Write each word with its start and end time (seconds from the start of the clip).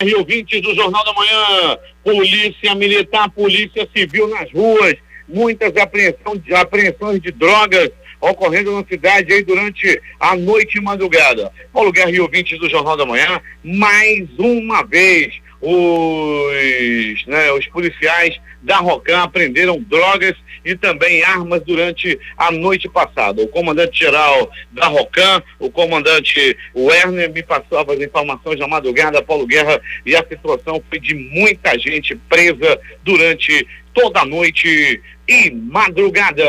e 0.00 0.14
ouvintes 0.14 0.62
do 0.62 0.72
Jornal 0.76 1.04
da 1.04 1.12
Manhã, 1.12 1.76
polícia 2.04 2.72
militar, 2.76 3.28
polícia 3.30 3.88
civil 3.92 4.28
nas 4.28 4.48
ruas, 4.52 4.94
muitas 5.26 5.76
apreensão, 5.76 6.40
apreensões 6.54 7.20
de 7.20 7.32
drogas 7.32 7.90
ocorrendo 8.20 8.70
na 8.76 8.86
cidade 8.86 9.32
aí 9.32 9.42
durante 9.42 10.00
a 10.20 10.36
noite 10.36 10.78
e 10.78 10.80
madrugada. 10.80 11.50
Paulo 11.72 11.90
Guerra 11.90 12.12
e 12.12 12.20
ouvintes 12.20 12.60
do 12.60 12.70
Jornal 12.70 12.96
da 12.96 13.04
Manhã, 13.04 13.40
mais 13.64 14.28
uma 14.38 14.84
vez, 14.84 15.34
os, 15.60 17.26
né, 17.26 17.50
os 17.50 17.66
policiais 17.66 18.40
da 18.62 18.78
Rocan 18.78 19.22
apreenderam 19.22 19.80
drogas 19.80 20.34
e 20.64 20.76
também 20.76 21.22
armas 21.22 21.62
durante 21.62 22.18
a 22.36 22.50
noite 22.50 22.88
passada. 22.88 23.42
O 23.42 23.48
comandante-geral 23.48 24.50
da 24.72 24.86
Rocan, 24.86 25.42
o 25.58 25.70
comandante 25.70 26.56
Werner, 26.74 27.32
me 27.32 27.42
passou 27.42 27.78
as 27.78 28.00
informações 28.00 28.58
na 28.58 28.68
madrugada, 28.68 29.22
Paulo 29.22 29.46
Guerra, 29.46 29.80
e 30.04 30.14
a 30.14 30.24
situação 30.26 30.82
foi 30.88 31.00
de 31.00 31.14
muita 31.14 31.78
gente 31.78 32.14
presa 32.28 32.78
durante 33.02 33.66
toda 33.94 34.20
a 34.20 34.24
noite 34.24 35.00
e 35.26 35.50
madrugada. 35.50 36.44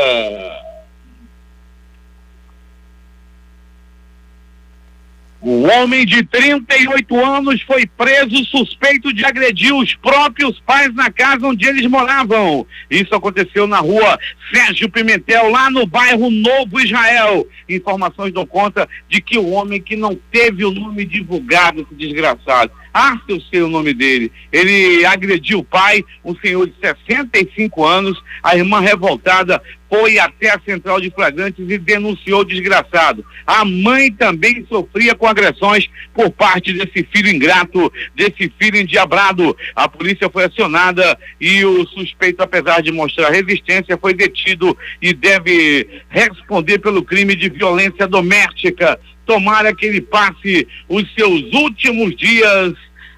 O 5.42 5.62
homem 5.62 6.04
de 6.04 6.22
38 6.22 7.24
anos 7.24 7.62
foi 7.62 7.86
preso 7.86 8.44
suspeito 8.44 9.10
de 9.10 9.24
agredir 9.24 9.74
os 9.74 9.94
próprios 9.94 10.60
pais 10.60 10.94
na 10.94 11.10
casa 11.10 11.46
onde 11.46 11.66
eles 11.66 11.86
moravam. 11.86 12.66
Isso 12.90 13.14
aconteceu 13.14 13.66
na 13.66 13.78
rua 13.78 14.18
Sérgio 14.52 14.90
Pimentel, 14.90 15.50
lá 15.50 15.70
no 15.70 15.86
bairro 15.86 16.30
Novo 16.30 16.78
Israel. 16.78 17.46
Informações 17.66 18.34
dão 18.34 18.44
conta 18.44 18.86
de 19.08 19.22
que 19.22 19.38
o 19.38 19.50
homem 19.50 19.80
que 19.80 19.96
não 19.96 20.14
teve 20.30 20.62
o 20.62 20.72
nome 20.72 21.06
divulgado, 21.06 21.80
esse 21.80 21.94
desgraçado, 21.94 22.70
ah, 22.92 23.16
se 23.24 23.32
eu 23.32 23.40
sei 23.40 23.62
o 23.62 23.68
nome 23.68 23.94
dele. 23.94 24.30
Ele 24.52 25.06
agrediu 25.06 25.60
o 25.60 25.64
pai, 25.64 26.04
um 26.24 26.34
senhor 26.36 26.66
de 26.66 26.74
65 26.80 27.84
anos. 27.84 28.20
A 28.42 28.56
irmã 28.56 28.80
revoltada 28.80 29.62
foi 29.90 30.20
até 30.20 30.50
a 30.50 30.60
central 30.64 31.00
de 31.00 31.10
flagrantes 31.10 31.68
e 31.68 31.76
denunciou 31.76 32.42
o 32.42 32.44
desgraçado. 32.44 33.26
A 33.44 33.64
mãe 33.64 34.12
também 34.12 34.64
sofria 34.68 35.16
com 35.16 35.26
agressões 35.26 35.90
por 36.14 36.30
parte 36.30 36.72
desse 36.72 37.06
filho 37.12 37.28
ingrato, 37.28 37.92
desse 38.14 38.52
filho 38.56 38.78
endiabrado. 38.78 39.56
A 39.74 39.88
polícia 39.88 40.30
foi 40.30 40.44
acionada 40.44 41.18
e 41.40 41.64
o 41.64 41.84
suspeito, 41.88 42.40
apesar 42.40 42.80
de 42.80 42.92
mostrar 42.92 43.30
resistência, 43.30 43.98
foi 43.98 44.14
detido 44.14 44.78
e 45.02 45.12
deve 45.12 46.02
responder 46.08 46.78
pelo 46.78 47.02
crime 47.02 47.34
de 47.34 47.48
violência 47.48 48.06
doméstica. 48.06 48.98
Tomara 49.26 49.74
que 49.74 49.86
ele 49.86 50.00
passe 50.00 50.68
os 50.88 51.04
seus 51.14 51.52
últimos 51.52 52.14
dias 52.16 52.74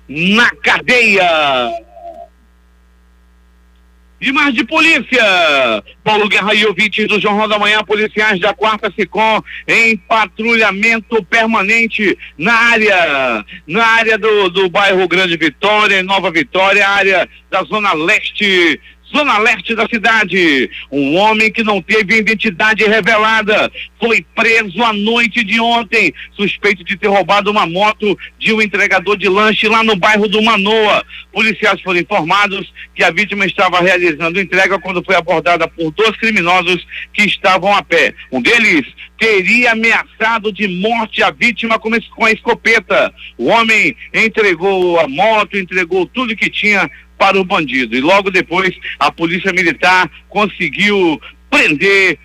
na 0.08 0.50
cadeia. 0.56 1.91
E 4.22 4.30
mais 4.30 4.54
de 4.54 4.62
polícia. 4.64 5.20
Paulo 6.04 6.28
Guerra 6.28 6.54
e 6.54 6.64
ouvintes 6.64 7.08
do 7.08 7.20
Jornal 7.20 7.48
da 7.48 7.58
Manhã, 7.58 7.82
policiais 7.82 8.38
da 8.38 8.54
quarta 8.54 8.92
SICOM 8.96 9.42
em 9.66 9.96
patrulhamento 9.96 11.24
permanente 11.24 12.16
na 12.38 12.54
área, 12.54 13.44
na 13.66 13.84
área 13.84 14.16
do, 14.16 14.48
do 14.48 14.68
bairro 14.68 15.08
Grande 15.08 15.36
Vitória, 15.36 16.04
Nova 16.04 16.30
Vitória, 16.30 16.88
área 16.88 17.28
da 17.50 17.64
Zona 17.64 17.92
Leste 17.94 18.80
zona 19.14 19.38
leste 19.38 19.74
da 19.74 19.86
cidade. 19.86 20.70
Um 20.91 21.16
homem 21.16 21.50
que 21.50 21.62
não 21.62 21.80
teve 21.80 22.16
identidade 22.16 22.84
revelada 22.84 23.70
foi 24.00 24.24
preso 24.34 24.82
à 24.82 24.92
noite 24.92 25.44
de 25.44 25.60
ontem, 25.60 26.12
suspeito 26.32 26.82
de 26.82 26.96
ter 26.96 27.08
roubado 27.08 27.50
uma 27.50 27.66
moto 27.66 28.18
de 28.38 28.52
um 28.52 28.60
entregador 28.60 29.16
de 29.16 29.28
lanche 29.28 29.68
lá 29.68 29.84
no 29.84 29.94
bairro 29.96 30.27
do 30.27 30.42
Manoa. 30.42 31.05
Policiais 31.33 31.80
foram 31.83 32.00
informados 32.00 32.73
que 32.95 33.05
a 33.05 33.11
vítima 33.11 33.46
estava 33.46 33.80
realizando 33.80 34.40
entrega 34.40 34.78
quando 34.78 35.05
foi 35.05 35.14
abordada 35.14 35.68
por 35.68 35.90
dois 35.92 36.17
criminosos 36.17 36.86
que 37.12 37.23
estavam 37.23 37.74
a 37.74 37.83
pé. 37.83 38.14
Um 38.30 38.40
deles 38.40 38.86
teria 39.18 39.73
ameaçado 39.73 40.52
de 40.52 40.67
morte 40.67 41.23
a 41.23 41.30
vítima 41.30 41.79
com 41.79 42.24
a 42.24 42.33
escopeta. 42.33 43.14
O 43.39 43.46
homem 43.46 43.94
entregou 44.12 44.98
a 44.98 45.06
moto, 45.06 45.56
entregou 45.56 46.06
tudo 46.06 46.34
que 46.34 46.50
tinha 46.50 46.90
para 47.22 47.40
o 47.40 47.44
bandido. 47.44 47.94
E 47.94 48.00
logo 48.00 48.33
depois 48.33 48.77
a 48.98 49.12
polícia 49.12 49.52
militar 49.52 50.10
conseguiu 50.28 51.20
prender 51.48 52.18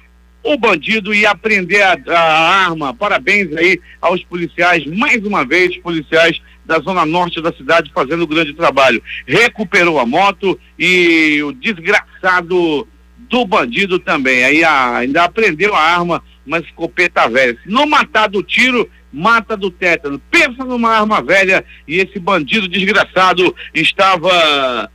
o 0.44 0.58
bandido 0.58 1.14
e 1.14 1.24
apreender 1.24 1.84
a, 1.84 1.96
a, 2.08 2.66
arma. 2.66 2.96
Parabéns 2.96 3.56
aí 3.56 3.80
aos 4.02 4.24
policiais, 4.24 4.88
mais 4.88 5.24
uma 5.24 5.46
vez, 5.46 5.78
policiais 5.78 6.42
da 6.66 6.80
zona 6.80 7.06
norte 7.06 7.40
da 7.40 7.54
cidade 7.54 7.92
fazendo 7.94 8.24
um 8.24 8.28
grande 8.28 8.56
trabalho. 8.56 9.04
Recuperou 9.28 10.00
a 10.00 10.06
moto 10.06 10.60
e 10.80 11.44
o 11.44 11.52
desgraçado 11.52 12.88
do 13.20 13.46
bandido 13.46 14.00
também. 14.00 14.44
Aí 14.46 14.64
a, 14.64 14.98
ainda 14.98 15.26
aprendeu 15.26 15.76
a 15.76 15.80
arma, 15.80 16.24
mas 16.44 16.64
escopeta 16.64 17.30
velha. 17.30 17.56
Se 17.62 17.70
não 17.70 17.86
matar 17.86 18.30
do 18.30 18.42
tiro, 18.42 18.90
mata 19.18 19.58
do 19.58 19.72
tétano. 19.72 20.22
Pensa 20.30 20.64
numa 20.64 20.92
arma 20.92 21.22
velha 21.22 21.66
e 21.88 21.98
esse 21.98 22.20
bandido 22.20 22.68
desgraçado 22.68 23.54
estava 23.74 24.90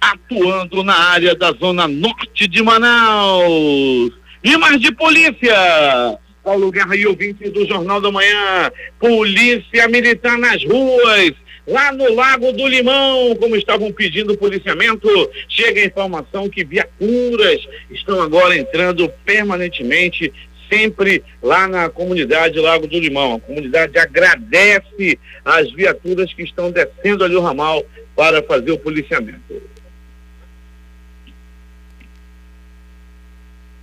atuando 0.00 0.84
na 0.84 0.94
área 0.94 1.34
da 1.34 1.50
zona 1.52 1.88
norte 1.88 2.46
de 2.46 2.62
Manaus. 2.62 4.12
E 4.42 4.56
mais 4.58 4.78
de 4.80 4.92
polícia. 4.92 6.18
Paulo 6.44 6.70
Guerra 6.70 6.94
e 6.94 7.06
ouvintes 7.06 7.50
do 7.50 7.66
Jornal 7.66 8.02
da 8.02 8.12
Manhã. 8.12 8.70
Polícia 8.98 9.88
Militar 9.88 10.36
nas 10.36 10.62
ruas. 10.62 11.32
Lá 11.66 11.90
no 11.92 12.14
Lago 12.14 12.52
do 12.52 12.68
Limão, 12.68 13.34
como 13.36 13.56
estavam 13.56 13.90
pedindo 13.90 14.36
policiamento, 14.36 15.08
chega 15.48 15.80
a 15.80 15.86
informação 15.86 16.50
que 16.50 16.62
viaturas 16.62 17.66
estão 17.90 18.20
agora 18.20 18.54
entrando 18.54 19.08
permanentemente 19.24 20.30
sempre 20.74 21.22
lá 21.42 21.68
na 21.68 21.88
comunidade 21.88 22.58
Lago 22.58 22.86
do 22.86 22.98
Limão. 22.98 23.34
A 23.34 23.40
comunidade 23.40 23.96
agradece 23.98 25.18
as 25.44 25.70
viaturas 25.72 26.32
que 26.34 26.42
estão 26.42 26.70
descendo 26.70 27.24
ali 27.24 27.36
o 27.36 27.40
ramal 27.40 27.84
para 28.16 28.42
fazer 28.42 28.72
o 28.72 28.78
policiamento. 28.78 29.62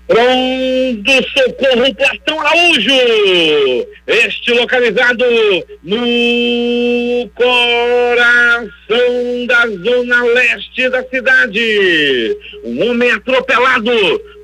Pronto 0.08 1.12
Socorro 1.30 1.96
Platão 1.96 2.42
Araújo, 2.42 3.88
este 4.08 4.52
localizado 4.52 5.24
no 5.84 7.30
coração 7.34 8.68
da 9.48 9.68
zona 9.68 10.24
leste 10.24 10.90
da 10.90 11.02
cidade. 11.06 12.38
Um 12.66 12.90
homem 12.90 13.10
atropelado 13.12 13.92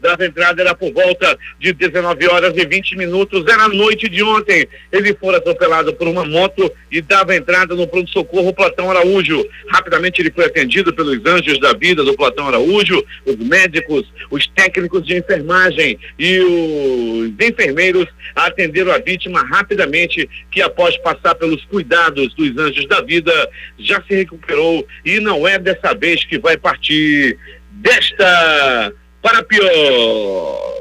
dava 0.01 0.25
entrada 0.25 0.61
era 0.61 0.75
por 0.75 0.91
volta 0.91 1.37
de 1.59 1.73
19 1.73 2.27
horas 2.27 2.53
e 2.55 2.65
20 2.65 2.97
minutos, 2.97 3.45
era 3.47 3.63
a 3.63 3.69
noite 3.69 4.09
de 4.09 4.23
ontem. 4.23 4.67
Ele 4.91 5.13
foi 5.13 5.35
atropelado 5.35 5.93
por 5.93 6.07
uma 6.07 6.25
moto 6.25 6.71
e 6.91 7.01
dava 7.01 7.35
entrada 7.35 7.75
no 7.75 7.87
pronto-socorro 7.87 8.53
Platão 8.53 8.89
Araújo. 8.89 9.45
Rapidamente 9.69 10.21
ele 10.21 10.31
foi 10.31 10.45
atendido 10.45 10.93
pelos 10.93 11.23
anjos 11.25 11.59
da 11.59 11.73
vida 11.73 12.03
do 12.03 12.15
Platão 12.15 12.47
Araújo, 12.47 13.03
os 13.25 13.35
médicos, 13.35 14.05
os 14.29 14.47
técnicos 14.47 15.05
de 15.05 15.17
enfermagem 15.17 15.99
e 16.17 16.39
os 16.39 17.45
enfermeiros 17.45 18.07
atenderam 18.35 18.91
a 18.91 18.97
vítima 18.97 19.41
rapidamente, 19.43 20.29
que 20.51 20.61
após 20.61 20.97
passar 20.97 21.35
pelos 21.35 21.63
cuidados 21.65 22.33
dos 22.35 22.57
anjos 22.57 22.87
da 22.87 23.01
vida, 23.01 23.31
já 23.77 24.01
se 24.03 24.15
recuperou 24.15 24.85
e 25.05 25.19
não 25.19 25.47
é 25.47 25.57
dessa 25.57 25.93
vez 25.93 26.23
que 26.23 26.37
vai 26.37 26.57
partir 26.57 27.37
desta 27.71 28.93
para 29.27 29.43
pior. 29.43 30.73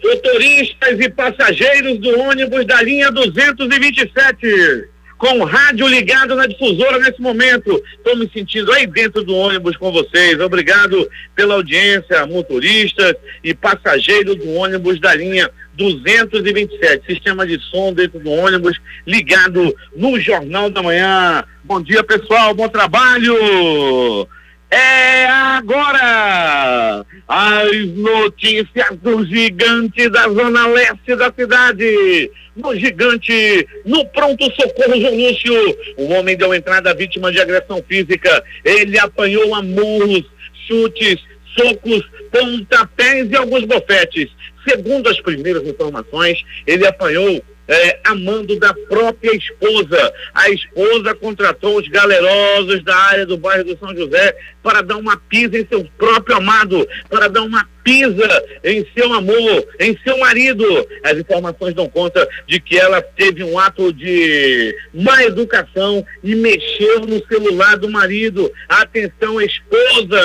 Motoristas 0.00 1.00
e 1.00 1.10
passageiros 1.10 1.98
do 1.98 2.20
ônibus 2.20 2.64
da 2.66 2.80
linha 2.82 3.10
227, 3.10 4.88
com 5.18 5.40
o 5.40 5.44
rádio 5.44 5.88
ligado 5.88 6.36
na 6.36 6.46
difusora 6.46 7.00
nesse 7.00 7.20
momento. 7.20 7.82
Estou 7.96 8.16
me 8.16 8.30
sentindo 8.32 8.72
aí 8.72 8.86
dentro 8.86 9.24
do 9.24 9.34
ônibus 9.34 9.76
com 9.76 9.90
vocês. 9.90 10.38
Obrigado 10.38 11.10
pela 11.34 11.54
audiência, 11.54 12.24
motoristas 12.26 13.16
e 13.42 13.52
passageiros 13.52 14.36
do 14.36 14.48
ônibus 14.52 15.00
da 15.00 15.12
linha 15.16 15.50
227. 15.74 17.06
Sistema 17.12 17.44
de 17.44 17.58
som 17.72 17.92
dentro 17.92 18.20
do 18.20 18.30
ônibus 18.30 18.78
ligado 19.04 19.74
no 19.96 20.20
Jornal 20.20 20.70
da 20.70 20.80
Manhã. 20.80 21.44
Bom 21.64 21.82
dia, 21.82 22.04
pessoal. 22.04 22.54
Bom 22.54 22.68
trabalho. 22.68 24.28
É 24.70 25.24
agora 25.26 27.04
as 27.26 27.86
notícias 27.94 28.96
do 29.02 29.24
gigante 29.24 30.08
da 30.10 30.28
zona 30.28 30.66
leste 30.68 31.16
da 31.16 31.32
cidade. 31.32 32.30
No 32.54 32.74
gigante, 32.76 33.66
no 33.84 34.04
pronto-socorro 34.06 35.00
Jonúcio, 35.00 35.76
o 35.96 36.12
homem 36.12 36.36
deu 36.36 36.52
entrada 36.52 36.94
vítima 36.94 37.30
de 37.30 37.40
agressão 37.40 37.82
física. 37.88 38.42
Ele 38.64 38.98
apanhou 38.98 39.54
a 39.54 39.62
murros, 39.62 40.24
chutes, 40.66 41.18
socos, 41.56 42.02
pontapés 42.30 43.30
e 43.30 43.36
alguns 43.36 43.64
bofetes 43.64 44.28
Segundo 44.68 45.08
as 45.08 45.18
primeiras 45.20 45.66
informações, 45.66 46.44
ele 46.66 46.86
apanhou 46.86 47.42
é, 47.68 48.00
a 48.02 48.14
mando 48.14 48.58
da 48.58 48.72
própria 48.72 49.36
esposa. 49.36 50.12
A 50.34 50.48
esposa 50.48 51.14
contratou 51.14 51.78
os 51.78 51.86
galerosos 51.86 52.82
da 52.82 52.96
área 52.96 53.26
do 53.26 53.36
bairro 53.36 53.64
do 53.64 53.78
São 53.78 53.94
José 53.94 54.34
para 54.62 54.82
dar 54.82 54.96
uma 54.96 55.16
pisa 55.16 55.58
em 55.58 55.66
seu 55.68 55.84
próprio 55.98 56.36
amado, 56.36 56.88
para 57.10 57.28
dar 57.28 57.42
uma 57.42 57.68
pisa 57.84 58.44
em 58.64 58.86
seu 58.96 59.12
amor, 59.12 59.66
em 59.78 59.96
seu 60.02 60.18
marido. 60.18 60.64
As 61.04 61.18
informações 61.18 61.74
dão 61.74 61.88
conta 61.88 62.26
de 62.46 62.58
que 62.58 62.78
ela 62.78 63.02
teve 63.02 63.44
um 63.44 63.58
ato 63.58 63.92
de 63.92 64.74
má 64.94 65.22
educação 65.22 66.04
e 66.24 66.34
mexeu 66.34 67.00
no 67.00 67.24
celular 67.26 67.76
do 67.76 67.90
marido. 67.90 68.50
Atenção, 68.68 69.40
esposas! 69.40 70.20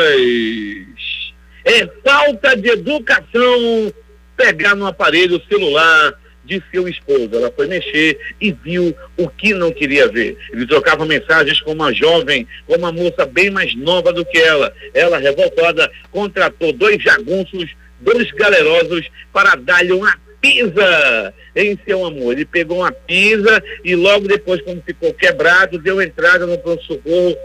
É 1.66 1.88
falta 2.04 2.56
de 2.58 2.70
educação 2.70 3.94
pegar 4.36 4.76
no 4.76 4.86
aparelho 4.86 5.42
celular 5.48 6.14
de 6.46 6.62
seu 6.72 6.88
esposo. 6.88 7.30
Ela 7.34 7.52
foi 7.56 7.68
mexer 7.68 8.20
e 8.40 8.52
viu 8.52 8.96
o 9.18 9.30
que 9.30 9.54
não 9.54 9.72
queria 9.72 10.08
ver. 10.08 10.38
Ele 10.52 10.68
trocava 10.68 11.06
mensagens 11.06 11.62
com 11.62 11.72
uma 11.72 11.94
jovem, 11.94 12.48
com 12.66 12.76
uma 12.76 12.92
moça 12.92 13.26
bem 13.26 13.50
mais 13.50 13.76
nova 13.76 14.12
do 14.12 14.26
que 14.26 14.38
ela. 14.38 14.74
Ela, 14.94 15.18
revoltada, 15.18 15.90
contratou 16.12 16.74
dois 16.74 17.02
jagunços, 17.02 17.72
dois 18.00 18.32
galerosos, 18.32 19.10
para 19.32 19.56
dar-lhe 19.56 19.94
uma 19.94 20.14
pisa 20.42 21.34
em 21.56 21.80
seu 21.86 22.06
amor. 22.06 22.34
Ele 22.34 22.46
pegou 22.46 22.80
uma 22.80 22.92
pisa 22.92 23.64
e 23.84 23.96
logo 23.96 24.28
depois, 24.28 24.62
quando 24.62 24.84
ficou 24.84 25.14
quebrado, 25.14 25.80
deu 25.80 26.02
entrada 26.02 26.46
no 26.46 26.58
pronto-socorro. 26.58 27.36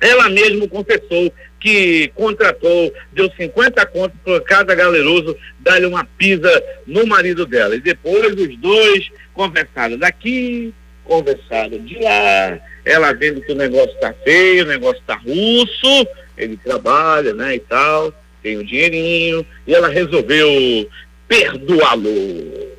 Ela 0.00 0.28
mesmo 0.28 0.68
confessou 0.68 1.32
que 1.64 2.08
contratou, 2.08 2.92
deu 3.10 3.32
50 3.34 3.86
contos 3.86 4.14
por 4.22 4.38
cada 4.42 4.74
galeroso, 4.74 5.34
dar-lhe 5.60 5.86
uma 5.86 6.04
pisa 6.04 6.62
no 6.86 7.06
marido 7.06 7.46
dela. 7.46 7.74
E 7.74 7.80
depois 7.80 8.34
os 8.34 8.54
dois 8.58 9.10
conversaram 9.32 9.96
daqui, 9.96 10.74
conversaram 11.04 11.78
de 11.78 11.98
lá, 12.00 12.60
ela 12.84 13.14
vendo 13.14 13.40
que 13.40 13.52
o 13.52 13.54
negócio 13.54 13.94
está 13.94 14.12
feio, 14.12 14.64
o 14.64 14.68
negócio 14.68 15.00
está 15.00 15.14
russo, 15.14 16.06
ele 16.36 16.58
trabalha, 16.58 17.32
né, 17.32 17.54
e 17.54 17.60
tal, 17.60 18.12
tem 18.42 18.58
o 18.58 18.60
um 18.60 18.64
dinheirinho, 18.64 19.46
e 19.66 19.74
ela 19.74 19.88
resolveu 19.88 20.86
perdoá-lo. 21.26 22.74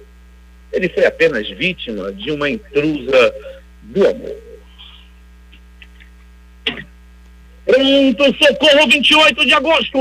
Ele 0.71 0.89
foi 0.89 1.07
apenas 1.07 1.49
vítima 1.49 2.11
de 2.11 2.29
uma 2.29 2.47
intrusa 2.47 3.33
do 3.81 4.07
amor. 4.07 4.44
Pronto, 7.65 8.23
socorro 8.37 8.87
28 8.87 9.43
de 9.43 9.53
agosto. 9.53 9.99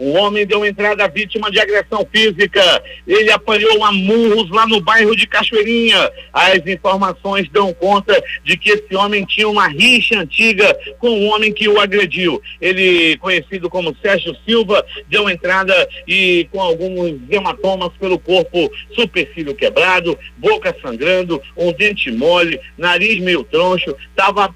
Um 0.00 0.18
homem 0.18 0.44
deu 0.44 0.66
entrada 0.66 1.06
vítima 1.06 1.48
de 1.48 1.60
agressão 1.60 2.04
física. 2.12 2.60
Ele 3.06 3.30
apanhou 3.30 3.84
a 3.84 3.92
murros 3.92 4.50
lá 4.50 4.66
no 4.66 4.80
bairro 4.80 5.14
de 5.14 5.24
Cachoeirinha. 5.28 6.10
As 6.32 6.66
informações 6.66 7.48
dão 7.50 7.72
conta 7.72 8.20
de 8.42 8.56
que 8.56 8.70
esse 8.70 8.96
homem 8.96 9.24
tinha 9.24 9.48
uma 9.48 9.68
rixa 9.68 10.18
antiga 10.18 10.76
com 10.98 11.08
o 11.08 11.26
homem 11.26 11.52
que 11.52 11.68
o 11.68 11.78
agrediu. 11.78 12.42
Ele, 12.60 13.16
conhecido 13.18 13.70
como 13.70 13.96
Sérgio 14.02 14.36
Silva, 14.44 14.84
deu 15.08 15.30
entrada 15.30 15.88
e 16.08 16.48
com 16.50 16.60
alguns 16.60 17.20
hematomas 17.30 17.90
pelo 18.00 18.18
corpo, 18.18 18.68
supercílio 18.92 19.54
quebrado, 19.54 20.18
boca 20.36 20.74
sangrando, 20.82 21.40
um 21.56 21.72
dente 21.72 22.10
mole, 22.10 22.60
nariz 22.76 23.20
meio 23.20 23.44
troncho, 23.44 23.94
tava 24.16 24.52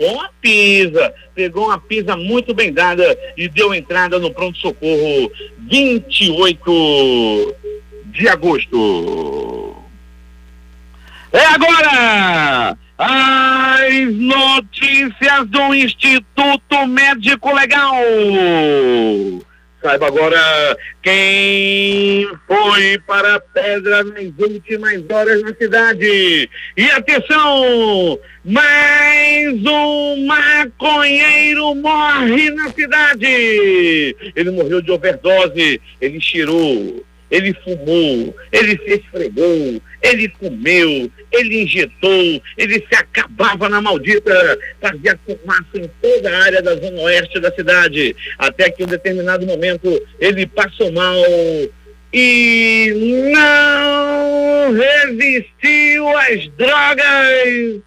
uma 0.00 0.30
pisa 0.40 1.14
pegou 1.40 1.59
uma 1.66 1.78
pisa 1.78 2.16
muito 2.16 2.54
bem 2.54 2.72
dada 2.72 3.18
e 3.36 3.48
deu 3.48 3.74
entrada 3.74 4.18
no 4.18 4.32
pronto-socorro 4.32 5.30
28 5.58 7.56
de 8.06 8.28
agosto. 8.28 9.76
É 11.32 11.44
agora! 11.46 12.76
As 12.98 14.14
notícias 14.14 15.46
do 15.48 15.74
Instituto 15.74 16.86
Médico 16.86 17.54
Legal. 17.54 17.94
Saiba 19.82 20.08
agora 20.08 20.76
quem 21.02 22.28
foi 22.46 22.98
para 23.06 23.36
a 23.36 23.40
pedra 23.40 24.04
nas 24.04 24.30
últimas 24.38 25.02
horas 25.10 25.42
na 25.42 25.54
cidade. 25.54 26.50
E 26.76 26.84
atenção! 26.90 28.18
Mais 28.44 29.54
um 29.66 30.26
maconheiro 30.26 31.74
morre 31.76 32.50
na 32.50 32.68
cidade. 32.70 34.16
Ele 34.36 34.50
morreu 34.50 34.82
de 34.82 34.90
overdose. 34.92 35.80
Ele 36.00 36.20
cheirou 36.20 37.02
ele 37.30 37.54
fumou, 37.64 38.34
ele 38.52 38.78
se 38.78 39.00
esfregou, 39.00 39.80
ele 40.02 40.28
comeu, 40.28 41.10
ele 41.32 41.62
injetou, 41.62 42.42
ele 42.56 42.84
se 42.88 42.94
acabava 42.94 43.68
na 43.68 43.80
maldita, 43.80 44.58
fazia 44.80 45.18
fumaça 45.24 45.68
em 45.74 45.90
toda 46.02 46.30
a 46.30 46.44
área 46.44 46.62
da 46.62 46.74
zona 46.76 47.00
oeste 47.02 47.38
da 47.40 47.52
cidade, 47.52 48.16
até 48.38 48.70
que 48.70 48.82
em 48.82 48.86
um 48.86 48.88
determinado 48.88 49.46
momento 49.46 50.00
ele 50.18 50.46
passou 50.46 50.90
mal 50.92 51.16
e 52.12 53.30
não 53.32 54.72
resistiu 54.72 56.08
às 56.08 56.48
drogas 56.48 57.80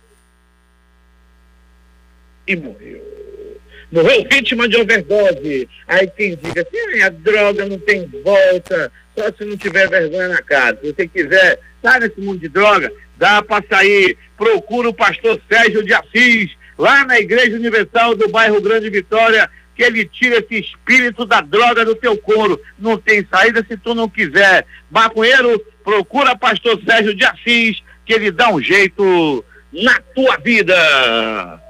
e 2.47 2.55
morreu 2.55 3.12
morreu 3.93 4.25
vítima 4.29 4.67
de 4.67 4.75
overdose. 4.75 5.69
Aí 5.87 6.07
quem 6.07 6.35
diga 6.35 6.61
assim, 6.61 7.01
a 7.01 7.09
droga 7.09 7.65
não 7.65 7.77
tem 7.77 8.09
volta, 8.23 8.91
só 9.15 9.31
se 9.31 9.45
não 9.45 9.55
tiver 9.55 9.87
vergonha 9.87 10.29
na 10.29 10.41
casa. 10.41 10.79
Se 10.81 10.91
você 10.91 11.07
quiser, 11.07 11.59
sai 11.81 11.99
nesse 11.99 12.19
mundo 12.19 12.39
de 12.39 12.49
droga, 12.49 12.91
dá 13.17 13.43
para 13.43 13.63
sair. 13.69 14.17
Procura 14.35 14.89
o 14.89 14.93
pastor 14.93 15.39
Sérgio 15.47 15.83
de 15.83 15.93
Assis, 15.93 16.51
lá 16.77 17.05
na 17.05 17.19
Igreja 17.19 17.55
Universal 17.55 18.15
do 18.15 18.27
bairro 18.29 18.59
Grande 18.59 18.89
Vitória, 18.89 19.47
que 19.75 19.83
ele 19.83 20.05
tira 20.05 20.37
esse 20.37 20.59
espírito 20.59 21.23
da 21.25 21.41
droga 21.41 21.85
do 21.85 21.95
teu 21.95 22.17
couro. 22.17 22.59
Não 22.79 22.97
tem 22.97 23.25
saída 23.31 23.63
se 23.67 23.77
tu 23.77 23.93
não 23.93 24.09
quiser. 24.09 24.65
Maconheiro, 24.89 25.63
procura 25.83 26.35
pastor 26.35 26.81
Sérgio 26.83 27.13
de 27.13 27.25
Assis, 27.25 27.83
que 28.05 28.13
ele 28.13 28.31
dá 28.31 28.51
um 28.51 28.61
jeito 28.61 29.45
na 29.71 29.99
tua 30.15 30.37
vida. 30.37 31.62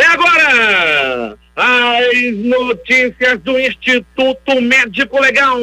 É 0.00 0.06
agora! 0.06 1.38
As 1.54 2.34
notícias 2.36 3.38
do 3.40 3.60
Instituto 3.60 4.62
Médico 4.62 5.20
Legal. 5.20 5.60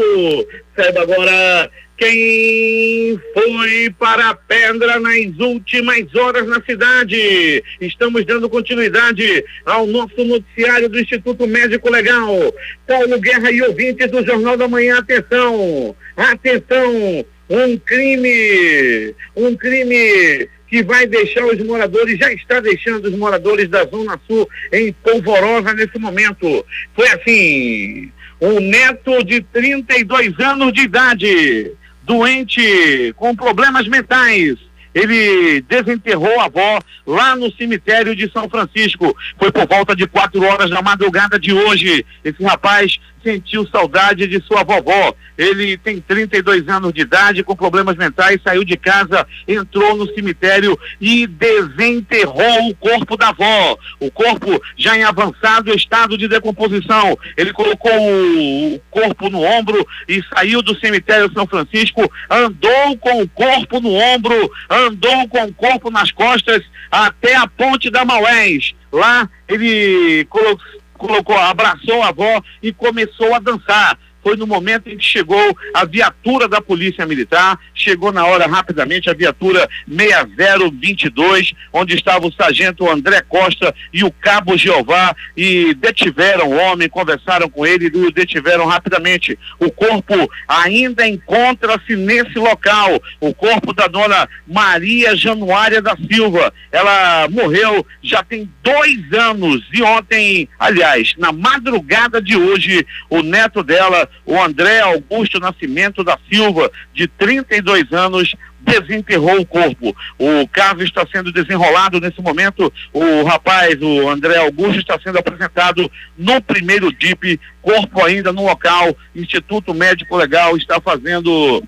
Saiba 0.75 1.01
agora 1.01 1.71
quem 1.97 3.19
foi 3.33 3.89
para 3.97 4.29
a 4.29 4.35
pedra 4.35 4.99
nas 4.99 5.39
últimas 5.39 6.13
horas 6.13 6.47
na 6.47 6.61
cidade. 6.61 7.63
Estamos 7.81 8.23
dando 8.25 8.47
continuidade 8.47 9.43
ao 9.65 9.87
nosso 9.87 10.23
noticiário 10.23 10.87
do 10.87 10.99
Instituto 10.99 11.47
Médico 11.47 11.89
Legal. 11.89 12.53
Paulo 12.85 13.19
Guerra 13.19 13.51
e 13.51 13.63
ouvintes 13.63 14.11
do 14.11 14.23
Jornal 14.23 14.55
da 14.55 14.67
Manhã, 14.67 14.99
atenção! 14.99 15.95
Atenção! 16.15 17.25
Um 17.49 17.75
crime! 17.77 19.15
Um 19.35 19.55
crime 19.55 20.47
que 20.67 20.83
vai 20.83 21.07
deixar 21.07 21.45
os 21.45 21.57
moradores, 21.65 22.17
já 22.17 22.31
está 22.31 22.59
deixando 22.59 23.05
os 23.05 23.15
moradores 23.17 23.69
da 23.69 23.85
Zona 23.85 24.19
Sul 24.27 24.47
em 24.71 24.91
polvorosa 24.91 25.73
nesse 25.73 25.97
momento. 25.97 26.65
Foi 26.93 27.07
assim, 27.09 28.11
um 28.41 28.59
neto 28.59 29.23
de 29.23 29.41
32 29.41 30.39
anos 30.39 30.73
de 30.73 30.81
idade, 30.81 31.71
doente, 32.03 33.13
com 33.15 33.35
problemas 33.35 33.87
mentais, 33.87 34.57
ele 34.97 35.61
desenterrou 35.61 36.39
a 36.39 36.45
avó 36.45 36.79
lá 37.05 37.35
no 37.35 37.51
cemitério 37.53 38.15
de 38.15 38.31
São 38.31 38.49
Francisco. 38.49 39.15
Foi 39.37 39.51
por 39.51 39.67
volta 39.67 39.95
de 39.95 40.07
quatro 40.07 40.43
horas 40.43 40.71
da 40.71 40.81
madrugada 40.81 41.39
de 41.39 41.53
hoje. 41.53 42.03
Esse 42.23 42.43
rapaz 42.43 42.99
sentiu 43.23 43.67
saudade 43.67 44.27
de 44.27 44.41
sua 44.43 44.63
vovó. 44.63 45.13
Ele 45.37 45.77
tem 45.77 46.01
32 46.01 46.67
anos 46.67 46.93
de 46.93 47.01
idade, 47.01 47.43
com 47.43 47.55
problemas 47.55 47.95
mentais, 47.95 48.41
saiu 48.43 48.63
de 48.63 48.75
casa, 48.75 49.27
entrou 49.47 49.95
no 49.95 50.11
cemitério 50.13 50.77
e 50.99 51.27
desenterrou 51.27 52.69
o 52.69 52.75
corpo 52.75 53.15
da 53.15 53.29
avó. 53.29 53.77
O 53.99 54.09
corpo 54.09 54.61
já 54.75 54.97
em 54.97 55.03
avançado 55.03 55.73
estado 55.73 56.17
de 56.17 56.27
decomposição. 56.27 57.17
Ele 57.35 57.53
colocou 57.53 57.91
o 57.91 58.81
corpo 58.89 59.29
no 59.29 59.43
ombro 59.43 59.85
e 60.07 60.23
saiu 60.33 60.61
do 60.61 60.77
cemitério 60.79 61.31
São 61.33 61.45
Francisco, 61.45 62.11
andou 62.29 62.97
com 62.97 63.21
o 63.21 63.29
corpo 63.29 63.79
no 63.79 63.93
ombro, 63.93 64.51
andou 64.69 65.27
com 65.27 65.43
o 65.43 65.53
corpo 65.53 65.91
nas 65.91 66.11
costas 66.11 66.63
até 66.91 67.35
a 67.35 67.47
ponte 67.47 67.89
da 67.89 68.03
Maués. 68.03 68.73
Lá 68.91 69.29
ele 69.47 70.25
colocou 70.29 70.57
colocou, 70.97 71.37
abraçou 71.37 72.01
a 72.03 72.09
avó 72.09 72.41
e 72.61 72.73
começou 72.73 73.33
a 73.33 73.39
dançar. 73.39 73.97
Foi 74.27 74.35
no 74.35 74.45
momento 74.45 74.89
em 74.89 74.97
que 74.97 75.05
chegou 75.05 75.57
a 75.73 75.85
viatura 75.85 76.49
da 76.49 76.59
Polícia 76.59 77.05
Militar, 77.05 77.57
chegou 77.73 78.11
na 78.11 78.25
hora 78.25 78.45
rapidamente 78.45 79.09
a 79.09 79.13
viatura 79.13 79.69
6022, 79.87 81.53
onde 81.71 81.95
estava 81.95 82.27
o 82.27 82.33
sargento 82.33 82.89
André 82.89 83.21
Costa 83.21 83.73
e 83.93 84.03
o 84.03 84.11
cabo 84.11 84.57
Jeová 84.57 85.15
e 85.37 85.73
detiveram 85.75 86.49
o 86.49 86.57
homem, 86.57 86.89
conversaram 86.89 87.49
com 87.49 87.65
ele 87.65 87.85
e 87.85 87.97
o 88.05 88.11
detiveram 88.11 88.65
rapidamente. 88.65 89.39
O 89.61 89.71
corpo 89.71 90.29
ainda 90.45 91.07
encontra-se 91.07 91.95
nesse 91.95 92.37
local, 92.37 93.01
o 93.21 93.33
corpo 93.33 93.71
da 93.71 93.87
dona 93.87 94.27
Maria 94.45 95.15
Januária 95.15 95.81
da 95.81 95.95
Silva. 95.95 96.53
Ela 96.69 97.29
morreu 97.29 97.85
já 98.03 98.21
tem 98.21 98.51
dois 98.61 99.13
anos 99.13 99.63
e 99.73 99.81
ontem, 99.81 100.49
aliás, 100.59 101.13
na 101.17 101.31
madrugada 101.31 102.21
de 102.21 102.35
hoje, 102.35 102.85
o 103.09 103.21
neto 103.21 103.63
dela, 103.63 104.09
o 104.25 104.39
André 104.39 104.79
Augusto 104.81 105.39
Nascimento 105.39 106.03
da 106.03 106.17
Silva, 106.29 106.71
de 106.93 107.07
32 107.07 107.91
anos, 107.91 108.35
desenterrou 108.59 109.39
o 109.39 109.45
corpo. 109.45 109.95
O 110.19 110.47
caso 110.47 110.83
está 110.83 111.05
sendo 111.11 111.31
desenrolado 111.31 111.99
nesse 111.99 112.21
momento. 112.21 112.71
O 112.91 113.23
rapaz, 113.23 113.81
o 113.81 114.09
André 114.09 114.37
Augusto, 114.37 114.79
está 114.79 114.99
sendo 115.01 115.17
apresentado 115.17 115.89
no 116.17 116.41
primeiro 116.41 116.91
DIP, 116.91 117.39
corpo 117.61 118.03
ainda 118.03 118.33
no 118.33 118.45
local. 118.45 118.95
Instituto 119.15 119.73
Médico 119.73 120.17
Legal 120.17 120.57
está 120.57 120.81
fazendo 120.81 121.63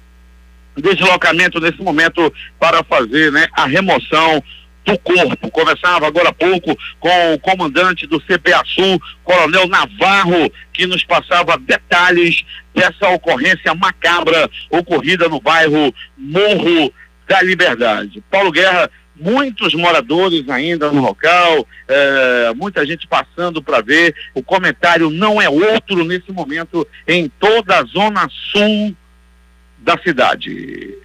deslocamento 0.77 1.59
nesse 1.59 1.81
momento 1.81 2.33
para 2.59 2.83
fazer 2.83 3.31
né, 3.31 3.47
a 3.53 3.65
remoção 3.65 4.43
do 4.85 4.97
corpo. 4.99 5.51
Conversava 5.51 6.07
agora 6.07 6.29
há 6.29 6.33
pouco 6.33 6.77
com 6.99 7.33
o 7.33 7.39
comandante 7.39 8.07
do 8.07 8.19
CPA 8.19 8.63
Sul, 8.65 9.01
Coronel 9.23 9.67
Navarro, 9.67 10.51
que 10.73 10.85
nos 10.85 11.03
passava 11.03 11.57
detalhes 11.57 12.43
dessa 12.73 13.09
ocorrência 13.09 13.73
macabra 13.75 14.49
ocorrida 14.69 15.27
no 15.27 15.39
bairro 15.39 15.93
Morro 16.17 16.93
da 17.27 17.41
Liberdade. 17.41 18.23
Paulo 18.29 18.51
Guerra, 18.51 18.89
muitos 19.15 19.73
moradores 19.73 20.47
ainda 20.49 20.91
no 20.91 21.01
local, 21.01 21.67
é, 21.87 22.53
muita 22.55 22.85
gente 22.85 23.07
passando 23.07 23.61
para 23.61 23.81
ver. 23.81 24.15
O 24.33 24.41
comentário 24.41 25.09
não 25.09 25.41
é 25.41 25.49
outro 25.49 26.03
nesse 26.05 26.31
momento 26.31 26.87
em 27.07 27.29
toda 27.39 27.79
a 27.79 27.83
zona 27.83 28.27
sul 28.51 28.95
da 29.77 29.97
cidade. 29.97 30.97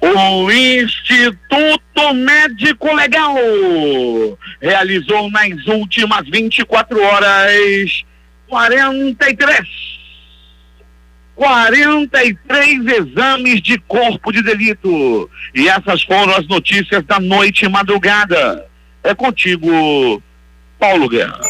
O 0.00 0.50
Instituto 0.50 2.14
Médico 2.14 2.94
Legal 2.94 3.36
realizou 4.60 5.30
nas 5.30 5.66
últimas 5.66 6.28
24 6.28 7.02
horas 7.02 8.04
43 8.48 9.90
43 11.40 12.86
exames 12.86 13.62
de 13.62 13.78
corpo 13.78 14.30
de 14.30 14.42
delito. 14.42 15.30
E 15.54 15.68
essas 15.68 16.02
foram 16.02 16.34
as 16.36 16.46
notícias 16.46 17.02
da 17.04 17.18
noite 17.18 17.64
e 17.64 17.68
madrugada. 17.68 18.66
É 19.02 19.14
contigo, 19.14 20.22
Paulo 20.78 21.08
Guerra. 21.08 21.40